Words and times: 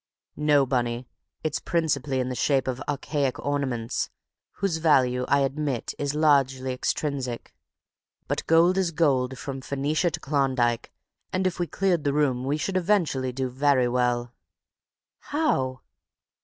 "No, 0.35 0.65
Bunny, 0.65 1.07
it's 1.43 1.59
principally 1.59 2.19
in 2.19 2.27
the 2.29 2.33
shape 2.33 2.67
of 2.67 2.81
archaic 2.89 3.37
ornaments, 3.37 4.09
whose 4.53 4.77
value, 4.77 5.25
I 5.27 5.41
admit, 5.41 5.93
is 5.99 6.15
largely 6.15 6.73
extrinsic. 6.73 7.53
But 8.27 8.47
gold 8.47 8.79
is 8.79 8.89
gold, 8.89 9.37
from 9.37 9.61
Phœnicia 9.61 10.09
to 10.13 10.19
Klondike, 10.19 10.91
and 11.31 11.45
if 11.45 11.59
we 11.59 11.67
cleared 11.67 12.03
the 12.03 12.13
room 12.13 12.45
we 12.45 12.57
should 12.57 12.77
eventually 12.77 13.31
do 13.31 13.47
very 13.47 13.87
well." 13.87 14.33
"How?" 15.19 15.81